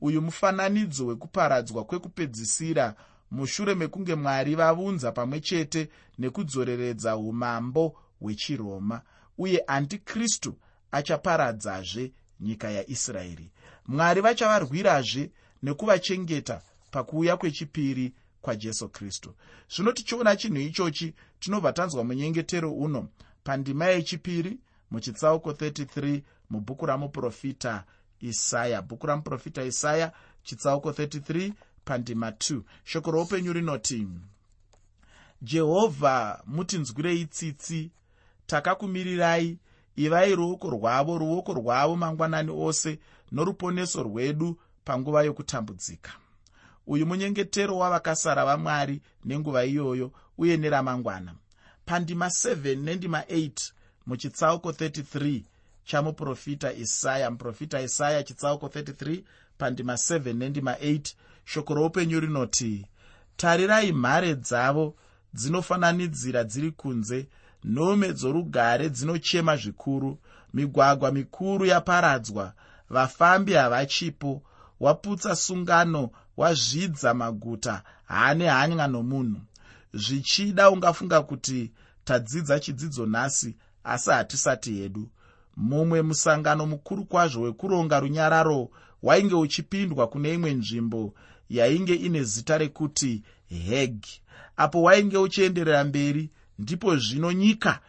uyu 0.02 0.22
mufananidzo 0.22 1.06
wekuparadzwa 1.06 1.84
kwekupedzisira 1.84 2.96
mushure 3.32 3.76
mekunge 3.76 4.16
mwari 4.16 4.56
vaunza 4.56 5.12
pamwe 5.12 5.40
chete 5.40 5.90
nekudzoreredza 6.20 7.18
umambo 7.18 7.96
hwechiroma 8.20 9.02
uye 9.38 9.64
andikristu 9.68 10.56
achaparadzazve 10.92 12.12
nyika 12.40 12.70
yaisraeri. 12.72 13.52
Mwari 13.88 14.22
vachavarwirazve 14.22 15.32
nekuvachengeta 15.64 16.62
pakuuya 16.92 17.38
kwechipiri 17.38 18.14
kwajesu 18.42 18.90
kristu. 18.90 19.34
Zvino 19.76 19.92
tichiona 19.92 20.36
chinhu 20.36 20.58
ichochi 20.62 21.14
tinobva 21.40 21.74
tanzwa 21.74 22.04
munyengetero 22.04 22.72
uno. 22.74 23.08
Pandima 23.44 23.86
yechipiri 23.86 24.58
muchitsauko 24.92 25.52
33 25.52 26.22
mubhuku 26.50 26.86
ramuprofita 26.86 27.84
isaya. 28.22 28.82
Bhuku 28.82 29.08
ramuprofita 29.08 29.64
isaya 29.64 30.12
chitsauko 30.44 30.92
33 30.92 31.54
pandima 31.86 32.30
2 32.30 32.62
shoko 32.84 33.12
roupenyu 33.12 33.54
rinoti 33.54 34.08
jehovha 35.42 36.44
mutinzwirei 36.46 37.26
tsitsi. 37.26 37.92
Takakumirirai. 38.48 39.58
Ivai 39.96 40.36
ruoko 40.36 40.70
rwavo 40.70 41.18
ruoko 41.18 41.54
rwavo 41.54 41.96
mangwanani 41.96 42.52
ose 42.52 43.00
noruponeso 43.32 44.04
rwedu 44.04 44.60
panguva 44.86 45.24
yokutambudzika. 45.24 46.12
Uyu 46.88 47.06
munyengetero 47.06 47.78
wavakasara 47.78 48.46
vamwari 48.46 49.02
nenguva 49.26 49.66
iyoyo 49.66 50.12
uye 50.38 50.58
neramangwana. 50.58 51.36
Pandima 51.86 52.26
7 52.28 52.76
nendima 52.76 53.22
8 53.22 53.72
muchitsauko 54.06 54.70
33 54.72 55.42
chamuprofita 55.90 56.70
isaya 56.84 57.32
muprofita 57.32 57.82
isaya 57.82 58.24
chitsauko 58.24 58.66
33 58.68 59.24
pandima 59.58 59.94
7 59.94 60.34
nendima 60.34 60.74
8 60.74 61.14
shoko 61.46 61.74
roupenyu 61.74 62.20
rinoti 62.20 62.74
tarirai 63.38 63.92
mhare 63.92 64.36
dzavo 64.36 64.96
dzinofananidzira 65.34 66.44
dziri 66.44 66.72
kunze 66.72 67.28
nhome 67.64 68.14
dzorugare 68.14 68.90
dzinochema 68.90 69.58
zvikuru. 69.58 70.20
Migwagwa 70.54 71.12
mikuru 71.12 71.66
yaparadzwa 71.66 72.54
vafambi 72.90 73.54
havachipo. 73.54 74.44
Waputsa 74.80 75.36
sungano 75.36 76.10
wazvidza 76.38 77.14
maguta 77.14 77.84
haane 78.06 78.48
hanya 78.48 78.88
nomunhu. 78.88 79.42
Zvichida 79.94 80.70
ungafunga 80.70 81.22
kuti 81.22 81.72
tadzidza 82.04 82.60
chidzidzo 82.60 83.06
nhasi 83.06 83.56
asi 83.84 84.10
hatisati 84.10 84.74
hedu 84.74 85.10
mumwe 85.58 86.02
musangano 86.02 86.66
mukuru 86.66 87.06
kwazvo 87.06 87.42
wekuronga 87.42 88.00
runyararo 88.00 88.70
wainge 89.04 89.36
uchipindwa 89.36 90.08
kune 90.08 90.34
imwe 90.34 90.54
nzvimbo 90.54 91.14
yainge 91.50 91.96
ine 91.96 92.24
zita 92.24 92.58
rekuti 92.58 93.24
heg 93.68 94.06
apo 94.58 94.82
wainge 94.82 95.18
uchienderera 95.18 95.84
mberi 95.84 96.30
ndipo 96.60 96.96
zvino 96.96 97.32
nyika 97.32 97.80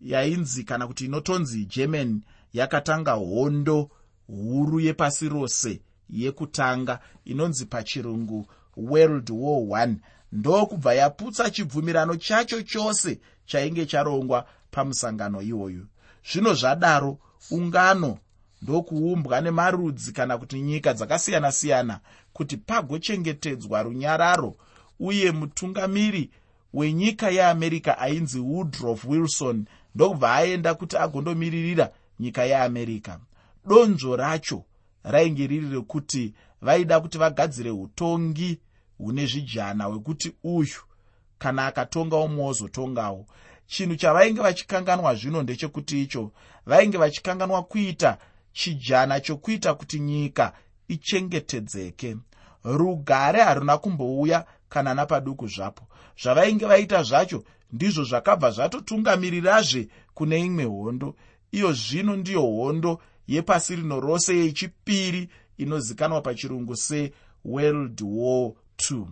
yainzi 0.00 0.64
kana 0.64 0.86
kuti 0.86 1.04
inotonzi 1.04 1.64
german 1.64 2.20
yakatanga 2.52 3.12
hondo 3.12 3.90
huru 4.26 4.80
yepasi 4.80 5.28
rose 5.28 5.80
yekutanga 6.10 7.00
inonzi 7.24 7.66
pachirungu 7.66 8.46
world 8.76 9.30
war 9.30 9.88
i 9.88 9.96
ndokubva 10.32 10.94
yaputsa 10.94 11.50
chibvumirano 11.50 12.16
chacho 12.16 12.62
chose 12.62 13.20
chainge 13.46 13.86
charongwa 13.86 14.46
pamusangano 14.70 15.42
iwoyu 15.42 15.86
zvino 16.30 16.54
zvadaro 16.54 17.18
ungano 17.50 18.18
ndokuumbwa 18.62 19.40
nemarudzi 19.40 20.12
kana 20.12 20.38
kuti 20.38 20.60
nyika 20.60 20.92
dzakasiyana-siyana 20.92 22.00
kuti 22.32 22.56
pagochengetedzwa 22.56 23.82
runyararo 23.82 24.56
uye 25.00 25.32
mutungamiri 25.32 26.30
wenyika 26.74 27.30
yeamerica 27.30 27.98
ainzi 27.98 28.40
woodrof 28.40 29.04
wilson 29.04 29.64
ndokubva 29.94 30.34
aenda 30.34 30.74
kuti 30.74 30.96
agondomiririra 30.96 31.90
nyika 32.20 32.44
yeamerica. 32.44 33.18
Donzvo 33.66 34.16
racho 34.16 34.64
rainge 35.04 35.46
riri 35.46 35.68
rekuti 35.68 36.34
vaida 36.60 37.00
kuti 37.00 37.18
vagadzire 37.18 37.70
utongi 37.70 38.58
hune 38.98 39.26
zvijana 39.26 39.84
hwekuti 39.84 40.32
uyu 40.44 40.80
kana 41.38 41.66
akatonga 41.66 42.16
umwe 42.16 42.44
wozotongawo 42.44 43.26
chinhu 43.66 43.96
chavainge 43.96 44.40
vachikanganwa 44.40 45.14
zvino 45.14 45.42
ndechekuti 45.42 46.02
icho. 46.02 46.32
Vainge 46.66 46.98
vachikanganwa 46.98 47.62
kuita 47.62 48.18
chijana 48.52 49.20
chokuita 49.20 49.74
kuti 49.74 50.00
nyika 50.00 50.52
ichengetedzeke. 50.88 52.16
Rugare 52.64 53.40
haruna 53.42 53.78
kumbouya 53.78 54.46
kana 54.68 54.94
napaduku 54.94 55.46
zvapo. 55.46 55.86
Zvavainge 56.22 56.66
vaita 56.66 57.02
zvacho 57.02 57.44
ndizvo 57.72 58.04
zvakabva 58.04 58.50
zvatotungamirirazve 58.50 59.88
kune 60.14 60.40
imwe 60.40 60.64
hondo. 60.64 61.16
Iyo 61.52 61.72
zvino 61.72 62.16
ndiyo 62.16 62.40
hondo 62.40 63.00
yepasi 63.28 63.76
rino 63.76 64.00
rose 64.00 64.36
yechipiri 64.36 65.28
inozikanwa 65.58 66.20
pachirungu 66.20 66.76
seworld 66.76 68.00
war 68.02 68.52
ii 68.90 69.06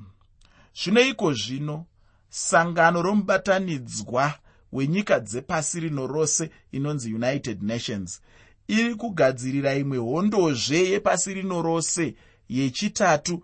zvinoiko 0.75 1.33
zvino 1.33 1.87
sangano 2.29 3.03
romubatanidzwa 3.03 4.35
wenyika 4.73 5.21
dzepasi 5.21 5.81
rino 5.81 6.07
rose 6.07 6.51
inonzi 6.73 7.15
united 7.15 7.63
nations. 7.63 8.21
Iri 8.69 8.95
kugadzirira 8.95 9.75
imwe 9.75 9.99
hondozve 9.99 10.79
yepasi 10.91 11.35
rino 11.35 11.63
rose 11.63 12.15
yechitatu 12.49 13.43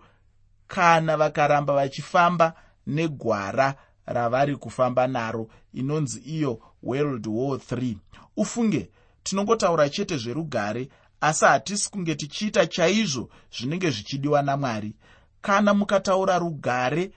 kana 0.67 1.17
vakaramba 1.17 1.73
vachifamba 1.73 2.53
negwara 2.87 3.75
ravari 4.05 4.55
kufamba 4.55 5.07
naro 5.07 5.47
inonzi 5.73 6.19
iyo 6.19 6.59
world 6.83 7.27
war 7.27 7.59
iii 7.83 7.97
ufunge 8.37 8.89
tinongotaura 9.23 9.89
chete 9.89 10.17
zverugare 10.17 10.89
asi 11.21 11.45
hatisi 11.45 11.89
kunge 11.91 12.15
tichiita 12.15 12.67
chaizvo 12.67 13.29
zvinenge 13.59 13.89
zvichidiwa 13.89 14.41
namwari. 14.41 14.93
Kana 15.41 15.73
mukataura 15.73 16.37
rugare 16.39 17.11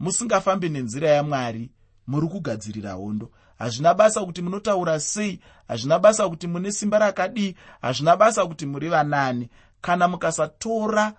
musingafambi 0.00 0.68
nenzira 0.68 1.08
yamwari 1.10 1.70
muri 2.06 2.26
kugadzirira 2.28 2.92
hondo 2.92 3.30
hazvina 3.62 3.94
basa 3.94 4.20
kuti 4.24 4.42
munotaura 4.42 5.00
sei? 5.00 5.40
Hazvina 5.68 5.98
basa 5.98 6.28
kuti 6.28 6.46
mune 6.46 6.72
simba 6.72 6.98
rakadii? 6.98 7.54
Hazvina 7.82 8.16
basa 8.16 8.46
kuti 8.46 8.66
muri 8.66 8.88
vanani 8.88 9.48
kana 9.80 10.08
mukasatora 10.08 11.12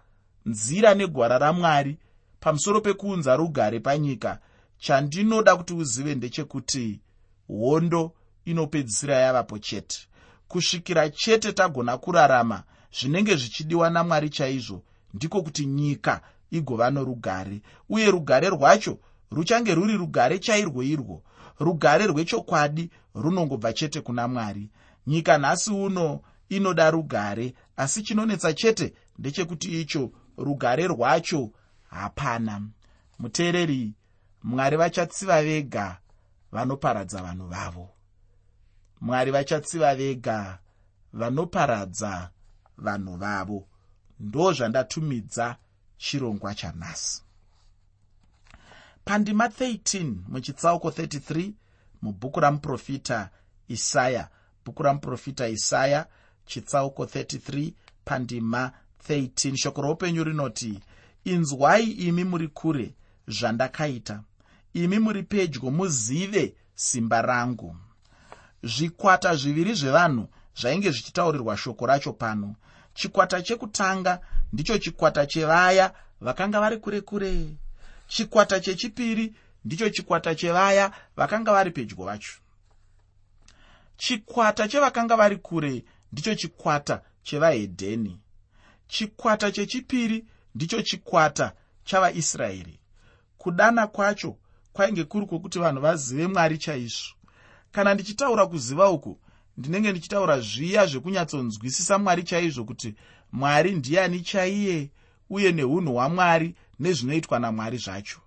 nzira 0.45 0.93
negwara 0.93 1.37
ramwari 1.37 1.97
pamusoro 2.39 2.81
pekuunza 2.81 3.35
rugare 3.35 3.79
panyika 3.79 4.39
chandinoda 4.77 5.55
kuti 5.55 5.73
uzive 5.73 6.15
ndechekuti 6.15 6.99
hondo 7.47 8.11
inopedzisira 8.45 9.15
yavapo 9.15 9.59
chete. 9.59 9.97
Kusvikira 10.47 11.09
chete 11.09 11.51
tagona 11.53 11.97
kurarama 11.97 12.63
zvinenge 12.99 13.35
zvichidiwa 13.35 13.89
namwari 13.89 14.29
chaizvo 14.29 14.83
ndiko 15.13 15.41
kuti 15.43 15.65
nyika 15.65 16.21
igova 16.51 16.89
norugare. 16.91 17.61
Uye 17.89 18.11
rugare 18.11 18.49
rwacho 18.49 18.97
ruchange 19.31 19.75
ruri 19.75 19.97
rugare 19.97 20.39
chairwo 20.39 20.83
irwo 20.83 21.21
rugare 21.59 22.07
rwechokwadi 22.07 22.89
runongobva 23.15 23.73
chete 23.73 24.01
kuna 24.01 24.27
mwari. 24.27 24.69
Nyika 25.07 25.37
nhasi 25.37 25.71
uno 25.71 26.21
inoda 26.49 26.91
rugare 26.91 27.53
asi 27.77 28.01
chinonetsa 28.03 28.53
chete 28.53 28.93
ndechekuti 29.19 29.81
icho 29.81 30.11
rugare 30.37 30.87
rwacho 30.87 31.51
hapana. 31.89 32.61
Muteereri 33.19 33.93
mwari 34.43 34.77
vachatsiva 34.77 35.43
vega 35.43 35.97
vanoparadza 36.51 37.21
vanhu 37.21 37.47
vavo. 37.47 37.89
Mwari 39.01 39.31
vachatsiva 39.31 39.95
vega 39.95 40.59
vanoparadza 41.13 42.29
vanhu 42.77 43.17
vavo. 43.17 43.67
Ndo 44.19 44.53
zvandatumidza 44.53 45.55
chirongwa 45.97 46.55
chanhasi 46.55 47.23
pandima 49.05 49.47
13 49.47 50.13
muchitsauko 50.27 50.89
33 50.89 51.51
mubhuku 52.01 52.39
ramuprofita 52.39 53.29
isaya. 53.67 54.29
Bhuku 54.65 54.83
ramuprofita 54.83 55.47
isaya 55.47 56.05
chitsauko 56.45 57.05
33 57.05 57.73
pandima 58.05 58.71
13 59.09 59.57
shoko 59.57 59.81
roupenyu 59.81 60.23
rinoti 60.23 60.79
inzwai 61.23 61.91
imi 61.91 62.23
muri 62.23 62.47
kure 62.47 62.95
zvandakaita. 63.27 64.23
Imi 64.73 64.99
muri 64.99 65.23
pedyo 65.23 65.71
muzive 65.71 66.55
simba 66.75 67.21
rangu. 67.21 67.75
Zvikwata 68.63 69.35
zviviri 69.35 69.73
zvevanhu 69.73 70.27
zvainge 70.55 70.91
zvichitaurirwa 70.91 71.57
shoko 71.57 71.85
racho 71.85 72.13
pano. 72.13 72.55
Chikwata 72.93 73.41
chekutanga 73.41 74.19
ndicho 74.53 74.77
chikwata 74.77 75.25
chevaya 75.25 75.93
vakanga 76.21 76.59
vari 76.59 76.77
kure 76.77 77.01
kure 77.01 77.57
chikwata 78.13 78.59
chechipiri 78.59 79.33
ndicho 79.65 79.89
chikwata 79.89 80.35
chevaya 80.35 80.91
vakanga 81.15 81.51
vari 81.51 81.71
pedyo 81.71 82.05
vacho. 82.05 82.33
Chikwata 83.97 84.67
chevakanga 84.67 85.15
vari 85.15 85.37
kure 85.37 85.83
ndicho 86.11 86.35
chikwata 86.35 87.01
chevahedheni. 87.23 88.19
Chikwata 88.87 89.51
chechipiri 89.51 90.25
ndicho 90.55 90.81
chikwata 90.81 91.53
chavaisraeri. 91.83 92.79
Kudana 93.37 93.87
kwacho 93.87 94.37
kwainge 94.73 95.03
kuri 95.03 95.25
kwokuti 95.25 95.59
vanhu 95.59 95.81
vazive 95.81 96.27
mwari 96.27 96.57
chaizvo. 96.57 97.13
Kana 97.71 97.93
ndichitaura 97.93 98.47
kuziva 98.47 98.89
uku 98.89 99.19
ndinenge 99.57 99.91
ndichitaura 99.91 100.39
zviya 100.39 100.85
zvekunyatsonzwisisa 100.85 101.97
mwari 101.97 102.23
chaizvo 102.23 102.63
kuti 102.63 102.95
mwari 103.31 103.71
ndiani 103.71 104.21
chaiye 104.21 104.89
uye 105.29 105.51
neunhu 105.51 105.93
hwamwari 105.93 106.55
nezvinoitwa 106.83 107.39
namwari 107.39 107.77
zvacho. 107.77 108.19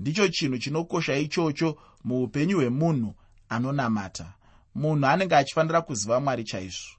Ndicho 0.00 0.28
chinhu 0.28 0.58
chinokosha 0.58 1.16
ichocho 1.16 1.78
muupenyu 2.04 2.56
hwemunhu 2.56 3.14
anonamata 3.48 4.26
munhu 4.74 5.06
anenge 5.06 5.36
achifanira 5.36 5.82
kuziva 5.82 6.20
mwari 6.20 6.44
chaizvo. 6.44 6.96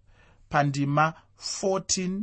Pandima 0.49 1.13
14 1.61 2.21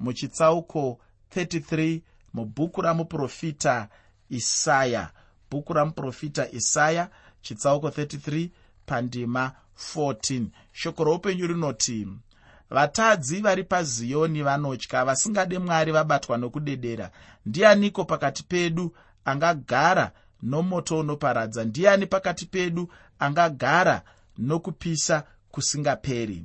muchitsauko 0.00 1.00
33 1.36 2.00
mubhuku 2.34 2.82
ramuprofita 2.82 3.88
isaya. 4.30 5.10
Bhuku 5.50 5.72
ramuprofita 5.72 6.50
isaya 6.50 7.10
chitsauko 7.42 7.88
33 7.88 8.50
pandima 8.86 9.52
14 9.94 10.46
shoko 10.72 11.04
roupenyu 11.04 11.46
rinoti 11.46 12.08
vatadzi 12.70 13.40
vari 13.40 13.64
paziyoni 13.64 14.42
vanotya 14.42 15.04
vasingade 15.04 15.58
mwari 15.58 15.92
vabatwa 15.92 16.38
nokudedera. 16.38 17.10
Ndianiko 17.46 18.04
pakati 18.04 18.42
pedu 18.42 18.96
angagara 19.24 20.12
nomoto 20.42 20.98
unoparadza? 20.98 21.64
Ndiani 21.64 22.06
pakati 22.06 22.46
pedu 22.46 22.88
angagara 23.18 24.02
nokupisa 24.38 25.24
kusingaperi? 25.50 26.44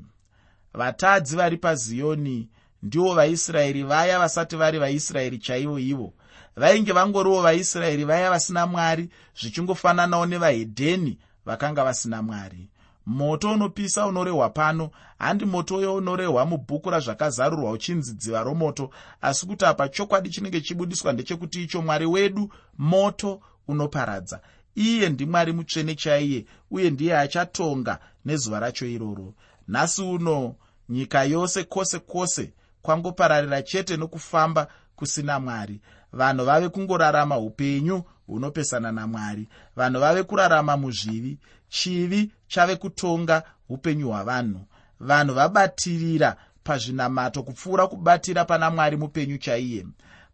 Vatadzi 0.73 1.35
vari 1.35 1.57
paziyoni 1.57 2.49
ndivo 2.83 3.13
vaisraeri 3.13 3.83
vaya 3.83 4.19
vasati 4.19 4.55
vari 4.55 4.79
vaisraeri 4.79 5.37
chaivo 5.37 5.79
ivo. 5.79 6.13
Vainge 6.55 6.91
vangoriwo 6.91 7.41
vaisraeri 7.41 8.03
vaya 8.03 8.29
vasina 8.29 8.67
mwari 8.67 9.09
zvichingofananawo 9.41 10.25
nevahedheni 10.25 11.17
vakanga 11.45 11.83
vasina 11.83 12.21
mwari 12.21 12.69
moto 13.05 13.51
unopisa 13.51 14.05
unorehwa 14.05 14.49
pano. 14.49 14.89
Handi 15.19 15.45
moto 15.45 15.75
uyo 15.77 15.95
unorehwa 15.95 16.45
mubhuku 16.45 16.89
razvakazarurwa 16.89 17.71
uchinzi 17.71 18.13
dziva 18.13 18.43
romoto. 18.43 18.89
Asi 19.21 19.45
kuti 19.45 19.65
apa 19.65 19.89
chokwadi 19.89 20.29
chinenge 20.29 20.61
chibudiswa 20.61 21.13
ndechekuti 21.13 21.63
icho 21.63 21.81
mwari 21.81 22.05
wedu 22.05 22.49
moto 22.77 23.41
unoparadza. 23.67 24.39
Iye 24.75 25.09
ndimwari 25.09 25.51
mutsvene 25.53 25.95
chaiye 25.95 26.45
uye 26.71 26.89
ndiye 26.89 27.17
achatonga 27.17 27.99
nezuva 28.25 28.59
racho 28.59 28.85
iroro. 28.85 29.33
Nhasi 29.67 30.01
uno 30.01 30.55
nyika 30.89 31.23
yose 31.23 31.63
kwose 31.63 31.99
kwose 31.99 32.53
kwangopararira 32.81 33.61
chete 33.61 33.97
nokufamba 33.97 34.67
kusina 34.95 35.39
mwari. 35.39 35.81
Vanhu 36.13 36.45
vave 36.45 36.69
kungorarama 36.69 37.37
upenyu 37.37 38.03
hunopesana 38.27 38.91
namwari 38.91 39.47
vanhu 39.75 39.99
vave 39.99 40.23
kurarama 40.23 40.77
muzvivi. 40.77 41.37
Chivi 41.69 42.31
chave 42.53 42.75
kutonga 42.75 43.43
upenyu 43.69 44.07
hwavanhu. 44.09 44.61
Vanhu 44.99 45.33
vabatirira 45.33 46.35
pazvinamato 46.63 47.43
kupfuura 47.43 47.87
kubatira 47.87 48.45
pana 48.45 48.71
mwari 48.71 48.97
mupenyu 48.97 49.37
chaiye. 49.37 49.85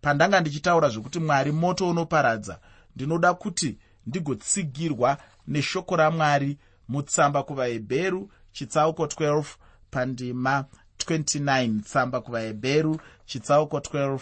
Pandanga 0.02 0.40
ndichitaura 0.42 0.90
zvokuti 0.90 1.20
mwari 1.20 1.52
moto 1.52 1.90
unoparadza 1.90 2.60
ndinoda 2.96 3.34
kuti 3.34 3.78
ndigotsigirwa 4.08 5.18
neshoko 5.48 5.96
ramwari 5.96 6.58
mutsamba 6.88 7.44
kuvahebheru 7.44 8.32
chitsauko 8.52 9.06
12 9.06 9.44
pandima 9.92 10.66
29 10.98 11.82
tsamba 11.82 12.22
kuvahebheru 12.22 13.00
chitsauko 13.26 13.78
12 13.78 14.20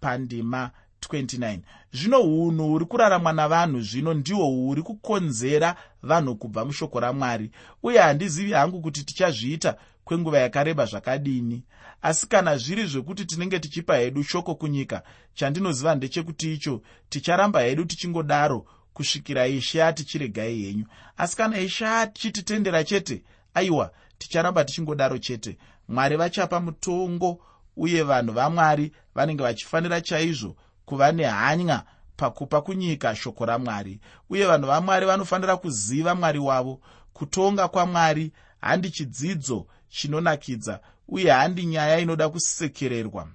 pandima 0.00 0.70
29 1.08 1.60
zvino 1.92 2.20
unhu 2.20 2.68
huri 2.68 2.84
kuraramwa 2.84 3.32
navanhu 3.32 3.80
zvino 3.80 4.14
ndihwo 4.14 4.46
huri 4.46 4.82
kukonzera 4.82 5.76
vanhu 6.02 6.36
kubva 6.36 6.64
mushoko 6.64 7.00
ramwari. 7.00 7.50
Uye 7.82 7.98
handizivi 7.98 8.52
hangu 8.52 8.80
kuti 8.80 9.04
tichazviita 9.04 9.76
kwenguva 10.04 10.38
yakareba 10.38 10.86
zvakadini. 10.86 11.62
Asi 12.02 12.26
kana 12.26 12.56
zviri 12.56 12.86
zvekuti 12.86 13.24
tinenge 13.24 13.58
tichipa 13.58 13.96
hedu 13.96 14.22
shoko 14.22 14.54
kunyika 14.54 15.02
chandinoziva 15.34 15.94
ndechekuti 15.94 16.54
icho 16.54 16.82
ticharamba 17.08 17.60
hedu 17.60 17.84
tichingodaro 17.84 18.66
kusvikira 18.92 19.46
ishe 19.46 19.84
atichiregai 19.84 20.62
henyu. 20.62 20.84
Asi 21.16 21.36
kana 21.36 21.60
ishe 21.60 21.86
achititendera 21.86 22.84
chete 22.84 23.22
aiwa 23.54 23.90
ticharamba 24.18 24.64
tichingodaro 24.64 25.18
chete. 25.18 25.58
Mwari 25.88 26.16
vachapa 26.16 26.60
mutongo 26.60 27.40
uye 27.76 28.02
vanhu 28.02 28.32
vamwari 28.32 28.92
vanenge 29.14 29.42
vachifanira 29.42 30.00
chaizvo 30.00 30.56
kuva 30.88 31.12
nehanya 31.12 31.82
pakupa 32.16 32.60
kunyika 32.60 33.16
shoko 33.16 33.46
ramwari. 33.46 34.00
Uye 34.30 34.46
vanhu 34.46 34.66
vamwari 34.66 35.06
vanofanira 35.06 35.56
kuziva 35.56 36.14
mwari 36.14 36.38
wavo. 36.38 36.80
Kutonga 37.12 37.68
kwamwari 37.68 38.32
handi 38.60 38.90
chidzidzo 38.90 39.66
chinonakidza 39.88 40.80
uye 41.08 41.30
handi 41.30 41.66
nyaya 41.66 41.98
inoda 41.98 42.28
kusekererwa. 42.28 43.28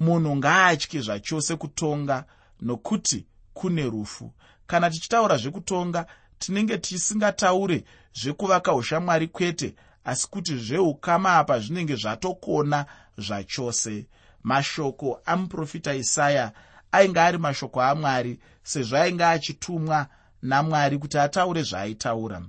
Munhu 0.00 0.36
ngaatye 0.36 1.00
zvachose 1.00 1.56
kutonga 1.56 2.24
nokuti 2.60 3.26
kune 3.54 3.82
rufu. 3.84 4.32
Kana 4.66 4.90
tichitaura 4.90 5.36
zvekutonga 5.36 6.06
tinenge 6.38 6.78
tisingataure 6.78 7.84
zvekuvaka 8.14 8.74
ushamwari 8.74 9.28
kwete 9.28 9.74
asi 10.04 10.28
kuti 10.30 10.56
zveukama 10.56 11.36
apa 11.36 11.58
zvinenge 11.60 11.96
zvatokona 11.96 12.86
zvachose 13.18 14.06
mashoko 14.42 15.20
amuprofita 15.24 15.94
isaya 15.94 16.52
ainge 16.92 17.20
ari 17.20 17.38
mashoko 17.38 17.82
amwari 17.82 18.40
sezvo 18.62 18.96
ainge 18.96 19.24
achitumwa 19.24 20.06
namwari 20.42 20.98
kuti 20.98 21.18
ataure 21.18 21.62
zvaaitaura 21.62 22.42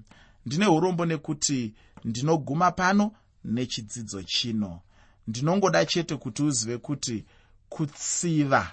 ndine 0.45 0.67
urombo 0.67 1.05
nekuti 1.05 1.73
ndinoguma 2.05 2.71
pano 2.71 3.11
nechidzidzo 3.43 4.23
chino. 4.23 4.81
Ndinongoda 5.27 5.85
chete 5.85 6.15
kuti 6.17 6.43
uzive 6.43 6.77
kuti 6.77 7.25
kutsiva 7.69 8.71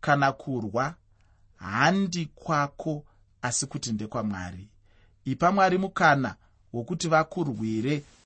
kana 0.00 0.32
kurwa 0.32 0.94
handi 1.56 2.26
kwako 2.26 3.04
asi 3.42 3.66
kuti 3.66 3.92
ndekwamwari. 3.92 4.68
Ipa 5.24 5.52
mwari 5.52 5.78
mukana 5.78 6.34
wokuti 6.72 7.08
vakurwire 7.08 8.04